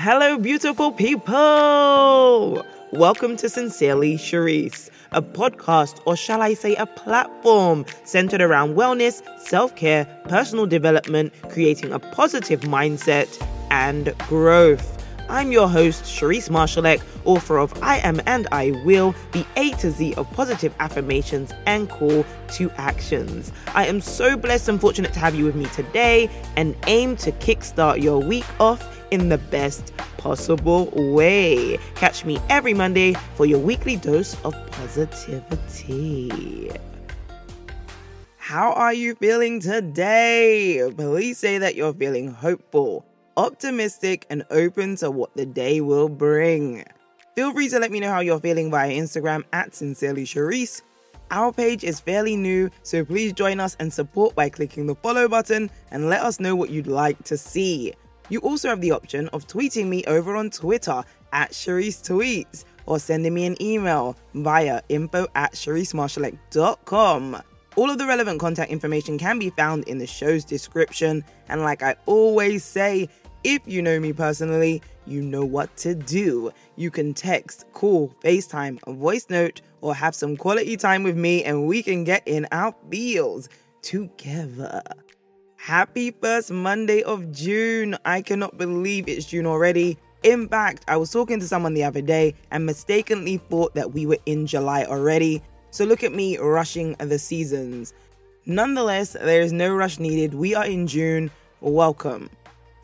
[0.00, 2.64] Hello, beautiful people!
[2.92, 9.22] Welcome to Sincerely Sherrise, a podcast, or shall I say, a platform centered around wellness,
[9.40, 15.04] self care, personal development, creating a positive mindset, and growth.
[15.28, 19.90] I'm your host, Sherrise Marshalleck, author of I Am and I Will, the A to
[19.90, 23.50] Z of positive affirmations and call to actions.
[23.74, 27.32] I am so blessed and fortunate to have you with me today and aim to
[27.32, 31.78] kickstart your week off in the best possible way.
[31.94, 36.70] Catch me every Monday for your weekly dose of positivity.
[38.36, 40.90] How are you feeling today?
[40.96, 43.04] Please say that you're feeling hopeful
[43.38, 46.84] optimistic, and open to what the day will bring.
[47.36, 50.82] Feel free to let me know how you're feeling via Instagram at Sincerely Sherrise.
[51.30, 55.28] Our page is fairly new, so please join us and support by clicking the follow
[55.28, 57.94] button and let us know what you'd like to see.
[58.28, 62.98] You also have the option of tweeting me over on Twitter at Sherrise Tweets or
[62.98, 67.42] sending me an email via info at SherriseMarshalleck.com.
[67.76, 71.24] All of the relevant contact information can be found in the show's description.
[71.48, 73.08] And like I always say,
[73.44, 76.50] if you know me personally, you know what to do.
[76.76, 81.44] You can text, call, FaceTime, a voice note, or have some quality time with me,
[81.44, 83.48] and we can get in our feels
[83.80, 84.82] together.
[85.58, 87.96] Happy first Monday of June.
[88.04, 89.98] I cannot believe it's June already.
[90.22, 94.06] In fact, I was talking to someone the other day and mistakenly thought that we
[94.06, 95.42] were in July already.
[95.70, 97.92] So look at me rushing the seasons.
[98.46, 100.32] Nonetheless, there is no rush needed.
[100.32, 101.30] We are in June.
[101.60, 102.30] Welcome.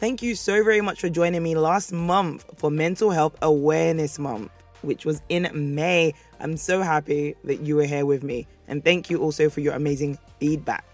[0.01, 4.51] Thank you so very much for joining me last month for Mental Health Awareness Month,
[4.83, 6.13] which was in May.
[6.41, 8.47] I'm so happy that you were here with me.
[8.69, 10.94] And thank you also for your amazing feedback.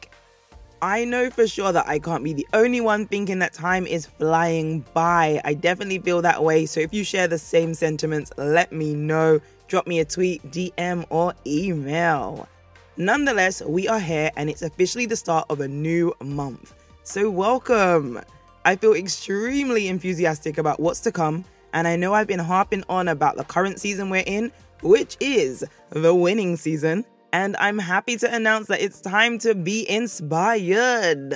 [0.82, 4.06] I know for sure that I can't be the only one thinking that time is
[4.06, 5.38] flying by.
[5.44, 6.64] I definitely feel that way.
[6.64, 9.40] So if you share the same sentiments, let me know.
[9.68, 12.48] Drop me a tweet, DM, or email.
[12.96, 16.74] Nonetheless, we are here and it's officially the start of a new month.
[17.02, 18.20] So, welcome.
[18.64, 23.08] I feel extremely enthusiastic about what's to come, and I know I've been harping on
[23.08, 24.52] about the current season we're in,
[24.82, 29.88] which is the winning season, and I'm happy to announce that it's time to be
[29.88, 31.34] inspired.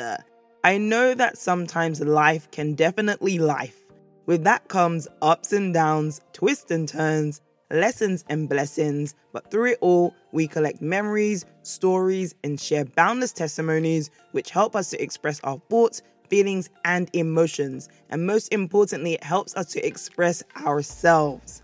[0.65, 3.79] I know that sometimes life can definitely life.
[4.27, 7.41] With that comes ups and downs, twists and turns,
[7.71, 14.11] lessons and blessings, but through it all, we collect memories, stories, and share boundless testimonies
[14.33, 17.89] which help us to express our thoughts feelings, and emotions.
[18.11, 21.63] And most importantly, it helps us to express ourselves.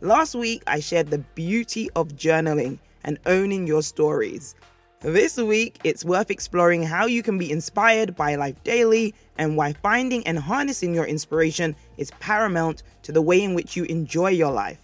[0.00, 4.54] Last week, I shared the beauty of journaling and owning your stories.
[5.00, 9.74] This week, it's worth exploring how you can be inspired by life daily and why
[9.74, 14.50] finding and harnessing your inspiration is paramount to the way in which you enjoy your
[14.50, 14.80] life.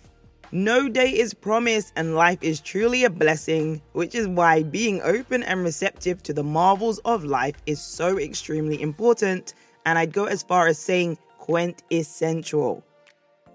[0.53, 5.45] No day is promised, and life is truly a blessing, which is why being open
[5.45, 9.55] and receptive to the marvels of life is so extremely important.
[9.87, 12.85] And I'd go as far as saying quintessential.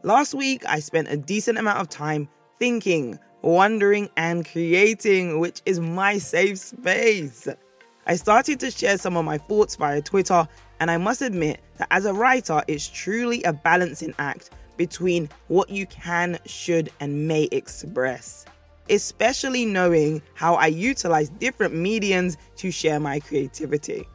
[0.03, 5.79] Last week, I spent a decent amount of time thinking, wondering, and creating, which is
[5.79, 7.47] my safe space.
[8.07, 10.47] I started to share some of my thoughts via Twitter,
[10.79, 15.69] and I must admit that as a writer, it's truly a balancing act between what
[15.69, 18.45] you can, should, and may express,
[18.89, 24.07] especially knowing how I utilize different mediums to share my creativity.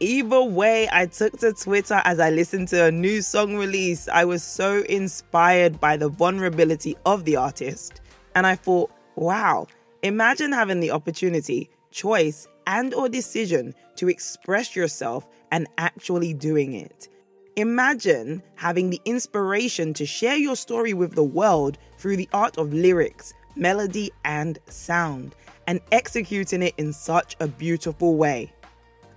[0.00, 4.08] Either way, I took to Twitter as I listened to a new song release.
[4.08, 8.00] I was so inspired by the vulnerability of the artist,
[8.38, 9.66] and I thought, wow,
[10.04, 17.08] imagine having the opportunity, choice, and or decision to express yourself and actually doing it.
[17.56, 22.72] Imagine having the inspiration to share your story with the world through the art of
[22.72, 25.34] lyrics, melody, and sound,
[25.66, 28.52] and executing it in such a beautiful way.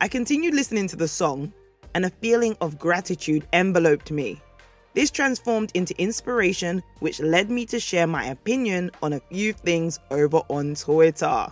[0.01, 1.53] I continued listening to the song,
[1.93, 4.41] and a feeling of gratitude enveloped me.
[4.93, 9.99] This transformed into inspiration, which led me to share my opinion on a few things
[10.09, 11.47] over on Twitter.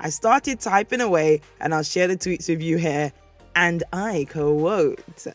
[0.00, 3.12] I started typing away, and I'll share the tweets with you here,
[3.54, 5.26] and I quote.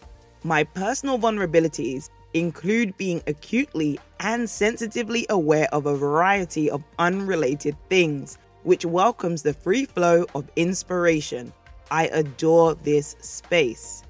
[0.44, 8.38] My personal vulnerabilities include being acutely and sensitively aware of a variety of unrelated things,
[8.64, 11.54] which welcomes the free flow of inspiration.
[11.90, 14.04] I adore this space.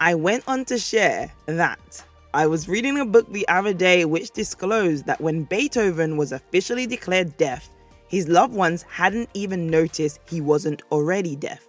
[0.00, 4.30] I went on to share that I was reading a book the other day which
[4.30, 7.68] disclosed that when Beethoven was officially declared deaf,
[8.06, 11.66] his loved ones hadn't even noticed he wasn't already deaf.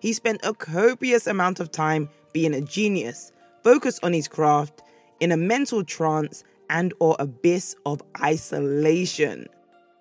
[0.00, 3.30] He spent a copious amount of time being a genius
[3.62, 4.82] focused on his craft,
[5.20, 9.46] in a mental trance and or abyss of isolation.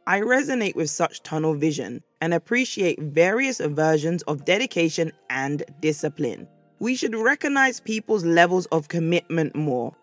[0.08, 6.48] I resonate with such tunnel vision and appreciate various versions of dedication and discipline.
[6.80, 9.94] We should recognize people's levels of commitment more.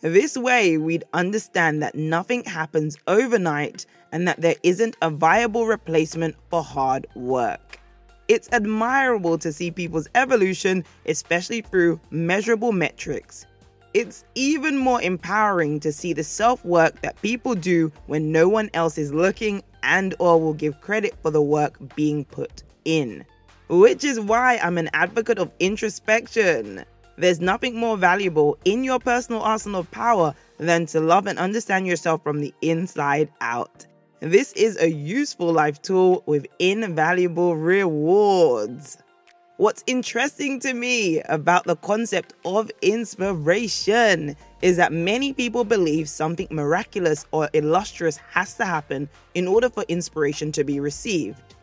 [0.00, 6.34] This way, we'd understand that nothing happens overnight and that there isn't a viable replacement
[6.50, 7.78] for hard work.
[8.26, 13.46] It's admirable to see people's evolution, especially through measurable metrics.
[13.94, 18.98] It's even more empowering to see the self-work that people do when no one else
[18.98, 23.24] is looking and or will give credit for the work being put in.
[23.68, 26.84] Which is why I'm an advocate of introspection.
[27.18, 31.86] There's nothing more valuable in your personal arsenal of power than to love and understand
[31.86, 33.86] yourself from the inside out.
[34.20, 38.98] This is a useful life tool with invaluable rewards.
[39.56, 46.46] What's interesting to me about the concept of inspiration is that many people believe something
[46.50, 51.55] miraculous or illustrious has to happen in order for inspiration to be received.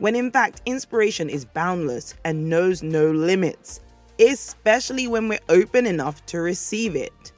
[0.00, 3.80] When in fact, inspiration is boundless and knows no limits,
[4.18, 7.32] especially when we're open enough to receive it.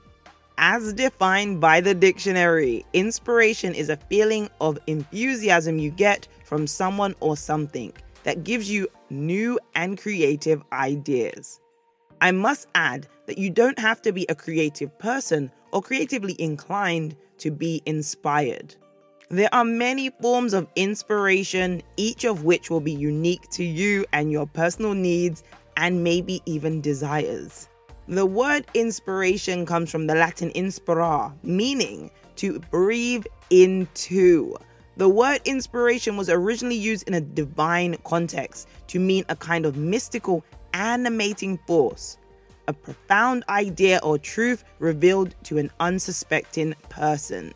[0.58, 7.16] As defined by the dictionary, inspiration is a feeling of enthusiasm you get from someone
[7.18, 7.92] or something
[8.22, 11.58] that gives you new and creative ideas.
[12.20, 17.16] I must add that you don't have to be a creative person or creatively inclined
[17.38, 18.76] to be inspired.
[19.32, 24.30] There are many forms of inspiration, each of which will be unique to you and
[24.30, 25.42] your personal needs
[25.78, 27.66] and maybe even desires.
[28.08, 34.54] The word inspiration comes from the Latin inspira, meaning to breathe into.
[34.98, 39.78] The word inspiration was originally used in a divine context to mean a kind of
[39.78, 40.44] mystical,
[40.74, 42.18] animating force,
[42.68, 47.54] a profound idea or truth revealed to an unsuspecting person.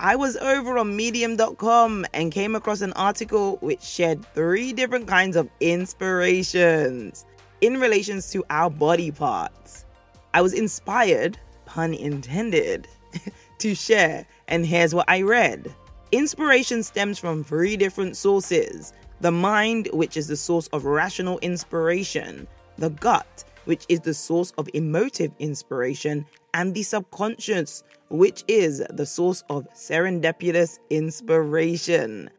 [0.00, 5.34] I was over on medium.com and came across an article which shared three different kinds
[5.34, 7.26] of inspirations
[7.60, 9.86] in relations to our body parts.
[10.34, 11.36] I was inspired,
[11.66, 12.86] pun intended,
[13.58, 15.74] to share, and here's what I read.
[16.12, 22.46] Inspiration stems from three different sources the mind, which is the source of rational inspiration,
[22.76, 26.24] the gut, which is the source of emotive inspiration,
[26.54, 32.30] and the subconscious, which is the source of serendipitous inspiration.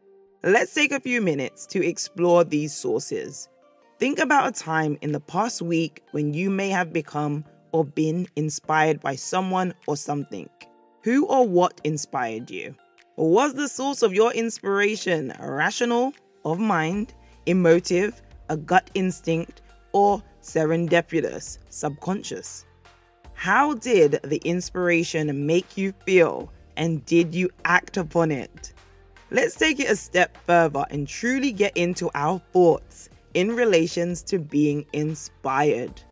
[0.42, 3.48] Let's take a few minutes to explore these sources.
[3.98, 8.26] Think about a time in the past week when you may have become or been
[8.36, 10.48] inspired by someone or something.
[11.02, 12.74] Who or what inspired you?
[13.16, 16.14] Was the source of your inspiration rational,
[16.44, 17.12] of mind,
[17.44, 19.60] emotive, a gut instinct,
[19.92, 22.64] or serendipitous, subconscious?
[23.40, 28.74] How did the inspiration make you feel and did you act upon it?
[29.30, 34.38] Let's take it a step further and truly get into our thoughts in relations to
[34.38, 36.02] being inspired.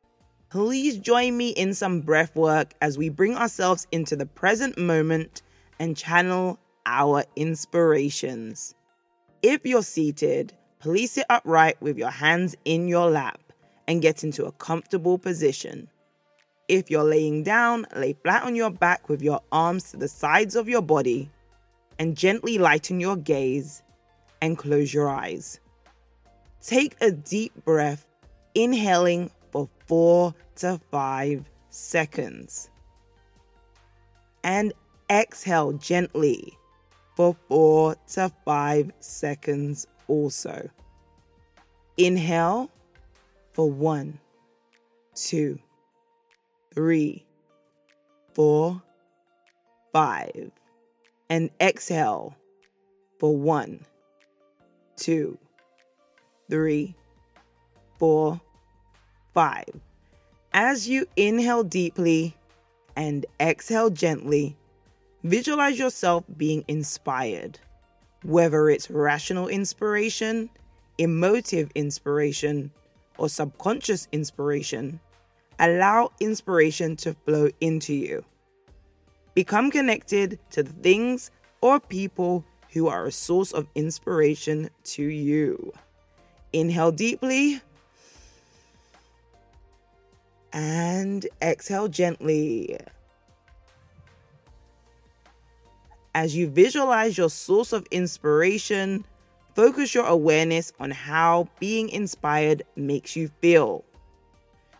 [0.49, 5.43] Please join me in some breath work as we bring ourselves into the present moment
[5.79, 8.75] and channel our inspirations.
[9.43, 13.53] If you're seated, please sit upright with your hands in your lap
[13.87, 15.91] and get into a comfortable position.
[16.69, 20.55] If you're laying down, lay flat on your back with your arms to the sides
[20.55, 21.31] of your body
[21.99, 23.83] and gently lighten your gaze
[24.43, 25.61] and close your eyes.
[26.61, 28.07] Take a deep breath,
[28.55, 32.69] inhaling for four to five seconds.
[34.45, 34.75] And
[35.11, 36.53] exhale gently
[37.17, 40.69] for four to five seconds also.
[41.97, 42.71] Inhale
[43.53, 44.21] for one,
[45.15, 45.59] two,
[46.79, 47.25] three,
[48.35, 48.81] four,
[49.93, 50.53] five.
[51.29, 52.37] And exhale
[53.19, 53.85] for one,
[54.95, 55.37] two,
[56.49, 56.95] three,
[57.99, 58.41] four,
[59.35, 59.65] five.
[60.53, 62.37] As you inhale deeply
[62.95, 64.57] and exhale gently,
[65.25, 67.59] visualize yourself being inspired,
[68.23, 70.49] whether it's rational inspiration,
[70.97, 72.71] emotive inspiration,
[73.17, 75.01] or subconscious inspiration.
[75.59, 78.25] Allow inspiration to flow into you.
[79.35, 85.73] Become connected to the things or people who are a source of inspiration to you.
[86.53, 87.61] Inhale deeply
[90.53, 92.79] and exhale gently.
[96.15, 99.05] As you visualize your source of inspiration,
[99.55, 103.85] focus your awareness on how being inspired makes you feel.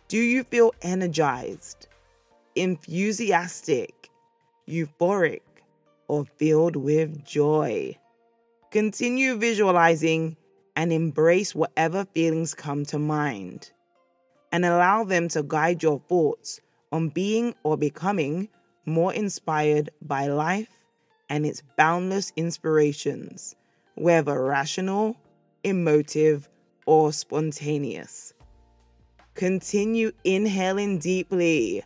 [0.09, 1.87] Do you feel energized?
[2.55, 4.09] enthusiastic,
[4.67, 5.43] euphoric,
[6.07, 7.95] or filled with joy.
[8.71, 10.35] Continue visualizing
[10.75, 13.71] and embrace whatever feelings come to mind,
[14.51, 16.59] and allow them to guide your thoughts
[16.91, 18.49] on being or becoming
[18.85, 20.83] more inspired by life
[21.29, 23.55] and its boundless inspirations,
[23.93, 25.15] whether rational,
[25.63, 26.49] emotive,
[26.87, 28.33] or spontaneous.
[29.35, 31.83] Continue inhaling deeply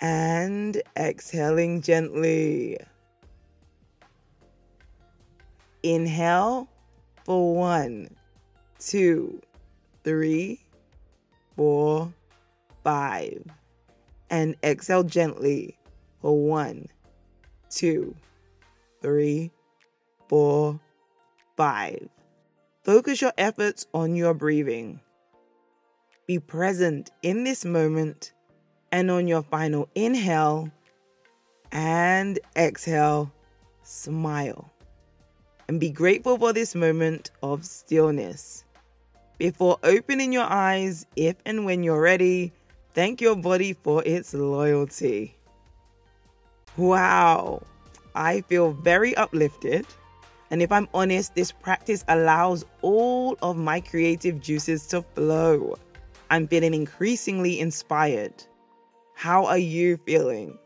[0.00, 2.76] and exhaling gently.
[5.82, 6.68] Inhale
[7.24, 8.08] for one,
[8.78, 9.40] two,
[10.02, 10.60] three,
[11.56, 12.12] four,
[12.82, 13.42] five.
[14.30, 15.78] And exhale gently
[16.20, 16.88] for one,
[17.70, 18.14] two,
[19.00, 19.50] three,
[20.28, 20.80] four,
[21.56, 22.08] five.
[22.84, 25.00] Focus your efforts on your breathing.
[26.26, 28.32] Be present in this moment
[28.92, 30.70] and on your final inhale
[31.72, 33.32] and exhale,
[33.82, 34.70] smile
[35.68, 38.64] and be grateful for this moment of stillness.
[39.38, 42.52] Before opening your eyes, if and when you're ready,
[42.92, 45.36] thank your body for its loyalty.
[46.76, 47.62] Wow,
[48.14, 49.86] I feel very uplifted.
[50.54, 55.74] And if I'm honest, this practice allows all of my creative juices to flow.
[56.30, 58.34] I'm feeling increasingly inspired.
[59.16, 60.56] How are you feeling?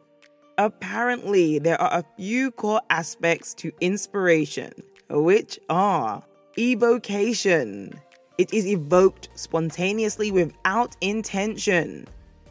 [0.58, 4.74] Apparently, there are a few core aspects to inspiration,
[5.08, 6.22] which are
[6.58, 7.98] evocation.
[8.36, 12.06] It is evoked spontaneously without intention.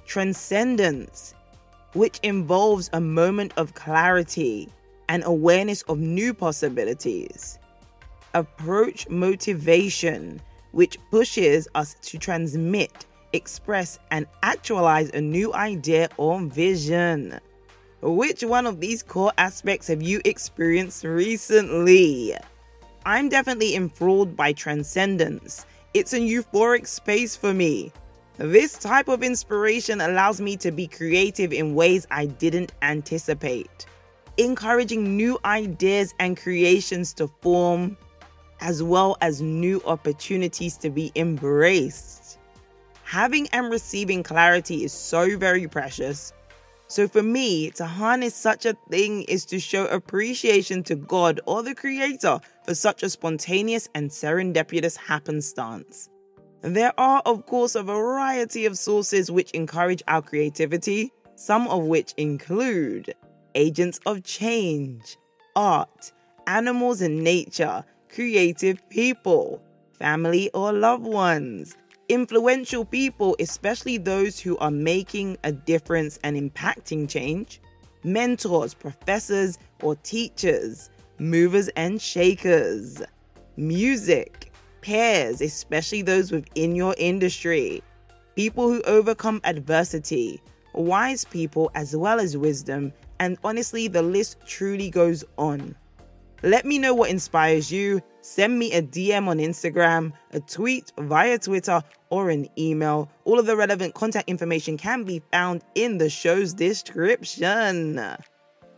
[0.07, 1.35] Transcendence,
[1.93, 4.69] which involves a moment of clarity
[5.09, 7.59] and awareness of new possibilities.
[8.33, 17.39] Approach motivation, which pushes us to transmit, express, and actualize a new idea or vision.
[18.01, 22.35] Which one of these core aspects have you experienced recently?
[23.05, 25.65] I'm definitely enthralled by transcendence.
[25.93, 27.91] It's a euphoric space for me.
[28.37, 33.87] This type of inspiration allows me to be creative in ways I didn't anticipate,
[34.37, 37.97] encouraging new ideas and creations to form,
[38.61, 42.39] as well as new opportunities to be embraced.
[43.03, 46.33] Having and receiving clarity is so very precious
[46.89, 51.61] so for me, to harness such a thing is to show appreciation to God or
[51.61, 56.09] the Creator for such a spontaneous and serendipitous happenstance.
[56.61, 62.13] There are, of course, a variety of sources which encourage our creativity, some of which
[62.15, 63.13] include
[63.57, 65.17] agents of change,
[65.55, 66.13] art,
[66.45, 69.61] animals and nature, creative people,
[69.93, 71.75] family or loved ones,
[72.07, 77.59] influential people, especially those who are making a difference and impacting change,
[78.03, 83.01] mentors, professors, or teachers, movers and shakers,
[83.57, 87.81] music, peers, especially those within your industry,
[88.35, 90.39] people who overcome adversity,
[90.73, 95.75] wise people as well as wisdom, and honestly, the list truly goes on.
[96.43, 98.01] Let me know what inspires you.
[98.21, 103.09] Send me a DM on Instagram, a tweet via Twitter, or an email.
[103.25, 107.99] All of the relevant contact information can be found in the show's description.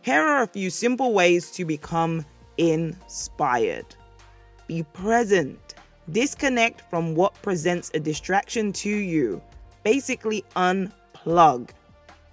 [0.02, 2.24] Here are a few simple ways to become
[2.56, 3.84] inspired.
[4.66, 5.74] Be present.
[6.10, 9.42] Disconnect from what presents a distraction to you.
[9.84, 11.70] Basically, unplug.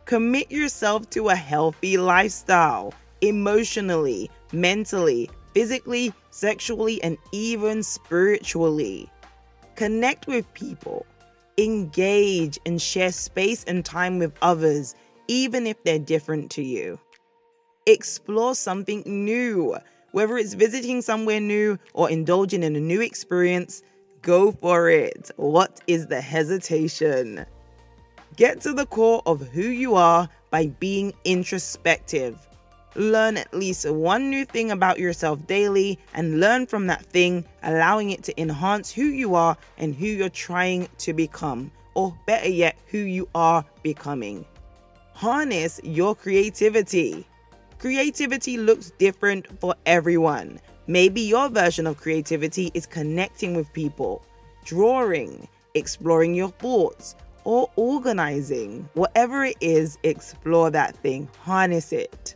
[0.07, 9.11] Commit yourself to a healthy lifestyle emotionally, mentally, physically, sexually, and even spiritually.
[9.75, 11.05] Connect with people,
[11.57, 14.95] engage, and share space and time with others,
[15.27, 16.97] even if they're different to you.
[17.85, 19.75] Explore something new,
[20.13, 23.83] whether it's visiting somewhere new or indulging in a new experience.
[24.21, 25.31] Go for it.
[25.35, 27.45] What is the hesitation?
[28.37, 32.37] Get to the core of who you are by being introspective.
[32.93, 38.11] Learn at least one new thing about yourself daily and learn from that thing, allowing
[38.11, 42.77] it to enhance who you are and who you're trying to become, or better yet,
[42.85, 44.45] who you are becoming.
[45.13, 47.25] Harness your creativity.
[47.79, 50.59] Creativity looks different for everyone.
[50.85, 54.23] Maybe your version of creativity is connecting with people,
[54.63, 57.15] drawing, exploring your thoughts,
[57.47, 58.89] or organizing.
[58.93, 62.35] Whatever it is, explore that thing, harness it.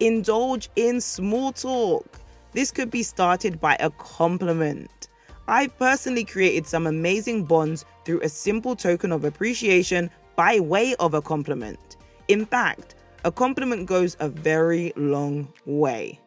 [0.00, 2.06] Indulge in small talk.
[2.52, 5.08] This could be started by a compliment.
[5.48, 11.12] I've personally created some amazing bonds through a simple token of appreciation by way of
[11.12, 11.98] a compliment.
[12.28, 12.94] In fact,
[13.26, 16.18] a compliment goes a very long way.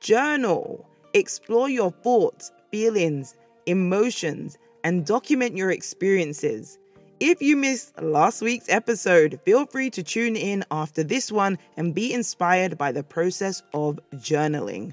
[0.00, 0.88] Journal.
[1.12, 6.78] Explore your thoughts, feelings, emotions, and document your experiences.
[7.26, 11.94] If you missed last week's episode, feel free to tune in after this one and
[11.94, 14.92] be inspired by the process of journaling.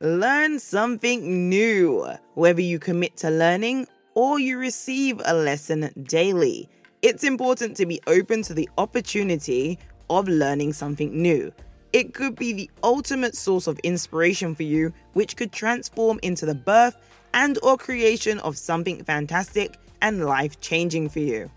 [0.00, 6.70] Learn something new, whether you commit to learning or you receive a lesson daily.
[7.02, 11.52] It's important to be open to the opportunity of learning something new.
[11.92, 16.54] It could be the ultimate source of inspiration for you, which could transform into the
[16.54, 16.96] birth
[17.34, 21.50] and or creation of something fantastic and life-changing for you.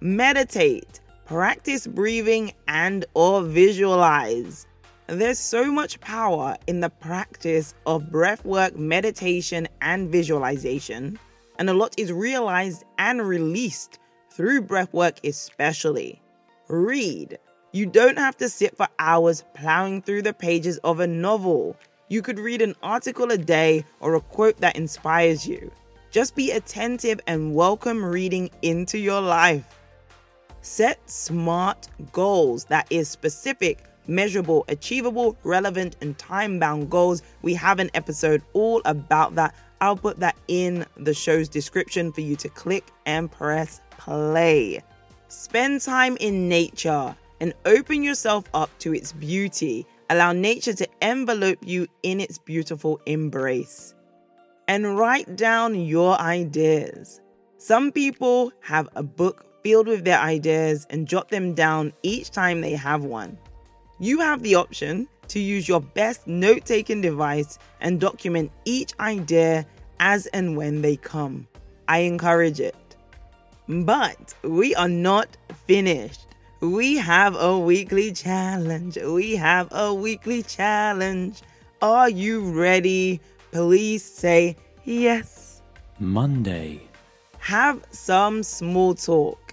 [0.00, 4.66] Meditate, practice breathing and or visualize.
[5.06, 11.18] There's so much power in the practice of breathwork, meditation and visualization,
[11.58, 13.98] and a lot is realized and released
[14.30, 16.20] through breathwork especially.
[16.68, 17.38] Read,
[17.72, 21.76] you don't have to sit for hours plowing through the pages of a novel.
[22.08, 25.70] You could read an article a day or a quote that inspires you.
[26.10, 29.66] Just be attentive and welcome reading into your life.
[30.64, 37.22] Set smart goals that is specific, measurable, achievable, relevant, and time bound goals.
[37.42, 39.54] We have an episode all about that.
[39.82, 44.82] I'll put that in the show's description for you to click and press play.
[45.28, 49.84] Spend time in nature and open yourself up to its beauty.
[50.08, 53.94] Allow nature to envelope you in its beautiful embrace.
[54.66, 57.20] And write down your ideas.
[57.58, 62.60] Some people have a book filled with their ideas and jot them down each time
[62.60, 63.36] they have one.
[63.98, 69.66] You have the option to use your best note taking device and document each idea
[69.98, 71.48] as and when they come.
[71.88, 72.76] I encourage it.
[73.66, 76.28] But we are not finished
[76.64, 78.96] we have a weekly challenge.
[78.96, 81.42] We have a weekly challenge.
[81.82, 83.20] Are you ready?
[83.52, 85.60] Please say yes.
[85.98, 86.80] Monday.
[87.38, 89.43] Have some small talk.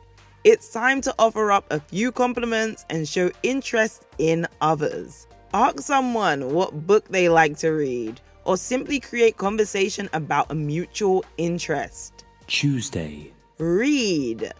[0.43, 5.27] It's time to offer up a few compliments and show interest in others.
[5.53, 11.23] Ask someone what book they like to read, or simply create conversation about a mutual
[11.37, 12.25] interest.
[12.47, 13.31] Tuesday.
[13.59, 14.51] Read.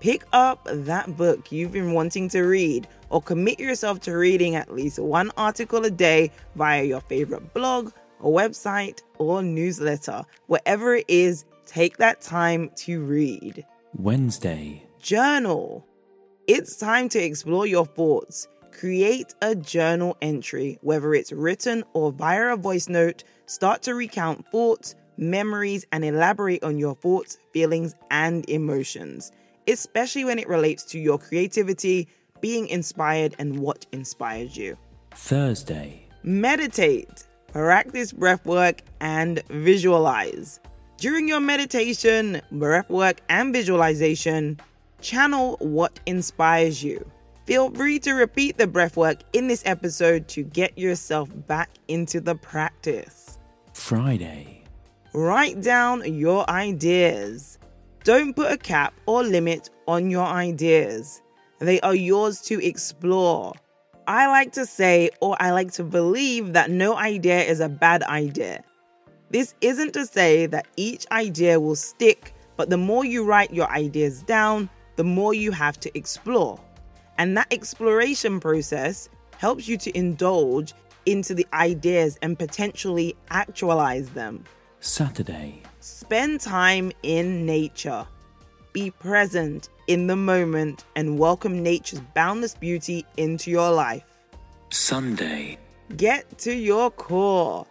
[0.00, 4.74] Pick up that book you've been wanting to read or commit yourself to reading at
[4.74, 10.24] least one article a day via your favorite blog or website or newsletter.
[10.48, 13.64] Whatever it is, take that time to read.
[13.94, 14.89] Wednesday.
[15.00, 15.86] Journal.
[16.46, 18.48] It's time to explore your thoughts.
[18.72, 23.24] Create a journal entry, whether it's written or via a voice note.
[23.46, 29.32] Start to recount thoughts, memories, and elaborate on your thoughts, feelings, and emotions
[29.70, 32.08] especially when it relates to your creativity,
[32.40, 34.76] being inspired, and what inspires you.
[35.12, 36.06] Thursday.
[36.22, 40.60] Meditate, practice breath work, and visualize.
[40.98, 44.60] During your meditation, breath work, and visualization,
[45.00, 47.04] channel what inspires you.
[47.46, 52.20] Feel free to repeat the breath work in this episode to get yourself back into
[52.20, 53.38] the practice.
[53.72, 54.64] Friday.
[55.12, 57.58] Write down your ideas.
[58.04, 61.22] Don't put a cap or limit on your ideas.
[61.58, 63.52] They are yours to explore.
[64.06, 68.02] I like to say, or I like to believe, that no idea is a bad
[68.04, 68.62] idea.
[69.30, 73.68] This isn't to say that each idea will stick, but the more you write your
[73.70, 74.68] ideas down,
[75.00, 76.60] the more you have to explore.
[77.16, 79.08] And that exploration process
[79.38, 80.74] helps you to indulge
[81.06, 84.44] into the ideas and potentially actualize them.
[84.80, 85.62] Saturday.
[85.80, 88.06] Spend time in nature.
[88.74, 94.04] Be present in the moment and welcome nature's boundless beauty into your life.
[94.68, 95.56] Sunday.
[95.96, 97.66] Get to your core.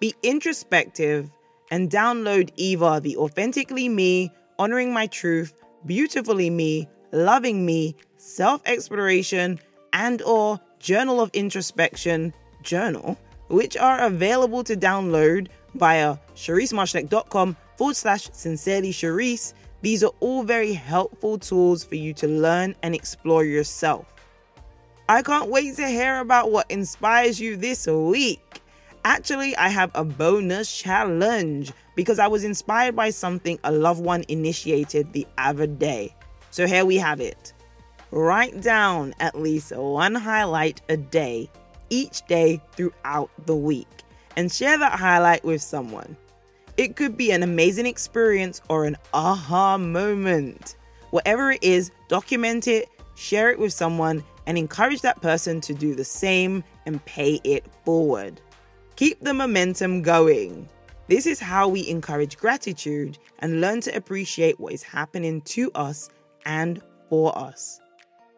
[0.00, 1.30] Be introspective
[1.70, 9.58] and download Eva, the Authentically Me, Honoring My Truth, Beautifully Me, Loving Me, Self-Exploration,
[9.92, 13.18] and or Journal of Introspection journal,
[13.48, 19.54] which are available to download via sherrisemarshalleck.com forward slash sincerely Sherrise.
[19.82, 24.06] These are all very helpful tools for you to learn and explore yourself.
[25.08, 28.61] I can't wait to hear about what inspires you this week.
[29.04, 34.24] Actually, I have a bonus challenge because I was inspired by something a loved one
[34.28, 36.14] initiated the other day.
[36.50, 37.52] So here we have it.
[38.10, 41.50] Write down at least one highlight a day,
[41.90, 43.88] each day throughout the week
[44.36, 46.16] and share that highlight with someone.
[46.76, 50.76] It could be an amazing experience or an aha moment.
[51.10, 55.94] Whatever it is, document it, share it with someone, and encourage that person to do
[55.94, 58.40] the same and pay it forward.
[58.96, 60.68] Keep the momentum going.
[61.08, 66.10] This is how we encourage gratitude and learn to appreciate what is happening to us
[66.44, 67.80] and for us.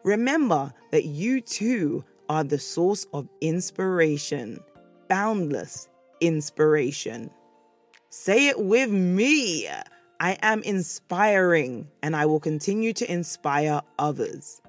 [0.03, 4.59] Remember that you too are the source of inspiration,
[5.09, 5.89] boundless
[6.21, 7.29] inspiration.
[8.09, 9.67] Say it with me.
[10.19, 14.61] I am inspiring and I will continue to inspire others.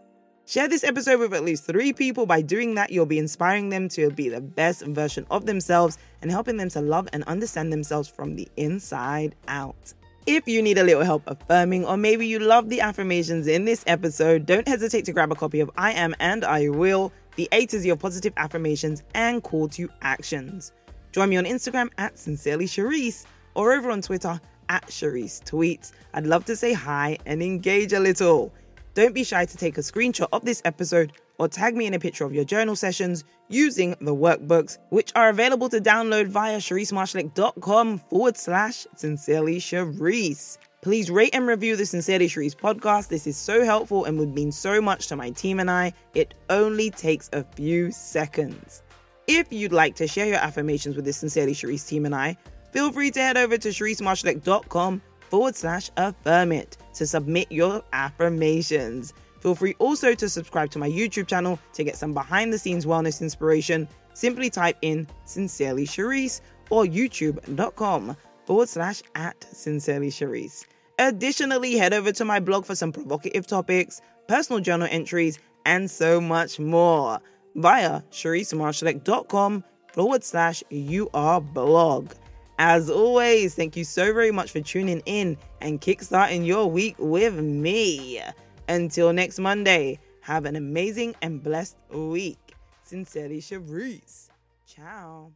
[0.48, 2.24] Share this episode with at least three people.
[2.24, 6.30] By doing that, you'll be inspiring them to be the best version of themselves and
[6.30, 9.92] helping them to love and understand themselves from the inside out.
[10.24, 13.82] If you need a little help affirming, or maybe you love the affirmations in this
[13.88, 17.66] episode, don't hesitate to grab a copy of I Am and I Will, the A
[17.66, 20.70] to Z of positive affirmations and call to actions.
[21.10, 25.90] Join me on Instagram at Sincerely Sherrise or over on Twitter at Sherrise Tweets.
[26.14, 28.52] I'd love to say hi and engage a little.
[28.96, 31.98] Don't be shy to take a screenshot of this episode or tag me in a
[31.98, 37.98] picture of your journal sessions using the workbooks, which are available to download via SherriseMarshalleck.com
[37.98, 40.56] forward slash Sincerely Sherrise.
[40.80, 43.08] Please rate and review the Sincerely Sherrise podcast.
[43.08, 45.92] This is so helpful and would mean so much to my team and I.
[46.14, 48.82] It only takes a few seconds.
[49.26, 52.38] If you'd like to share your affirmations with the Sincerely Sherrise team and I,
[52.72, 59.12] feel free to head over to SherriseMarshalleck.com forward slash affirm it to submit your affirmations.
[59.40, 62.86] Feel free also to subscribe to my YouTube channel to get some behind the scenes
[62.86, 63.88] wellness inspiration.
[64.14, 70.64] Simply type in Sincerely Sherrise or youtube.com forward slash at Sincerely Sherrise.
[70.98, 76.20] Additionally, head over to my blog for some provocative topics, personal journal entries, and so
[76.20, 77.20] much more
[77.54, 82.12] via SherriseMarshalleck.com forward slash UR blog.
[82.58, 87.34] As always, thank you so very much for tuning in and kickstarting your week with
[87.34, 88.22] me.
[88.68, 92.54] Until next Monday, have an amazing and blessed week.
[92.82, 94.30] Sincerely, Sherrise.
[94.66, 95.32] Ciao.